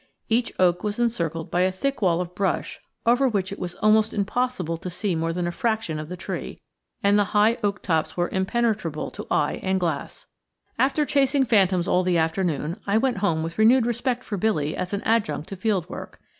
Each 0.29 0.51
oak 0.57 0.83
was 0.83 0.97
encircled 0.97 1.51
by 1.51 1.61
a 1.61 1.71
thick 1.71 2.01
wall 2.01 2.21
of 2.21 2.33
brush, 2.33 2.79
over 3.05 3.27
which 3.29 3.51
it 3.51 3.59
was 3.59 3.75
almost 3.83 4.15
impossible 4.15 4.75
to 4.77 4.89
see 4.89 5.13
more 5.13 5.31
than 5.31 5.45
a 5.45 5.51
fraction 5.51 5.99
of 5.99 6.09
the 6.09 6.17
tree, 6.17 6.59
and 7.03 7.19
the 7.19 7.23
high 7.37 7.59
oak 7.63 7.83
tops 7.83 8.17
were 8.17 8.27
impenetrable 8.29 9.11
to 9.11 9.27
eye 9.29 9.59
and 9.61 9.79
glass. 9.79 10.25
After 10.79 11.05
chasing 11.05 11.43
phantoms 11.45 11.87
all 11.87 12.01
the 12.01 12.17
afternoon 12.17 12.79
I 12.87 12.97
went 12.97 13.17
home 13.17 13.43
with 13.43 13.59
renewed 13.59 13.85
respect 13.85 14.23
for 14.23 14.37
Billy 14.37 14.75
as 14.75 14.91
an 14.91 15.03
adjunct 15.03 15.47
to 15.49 15.55
field 15.55 15.87
work. 15.87 16.19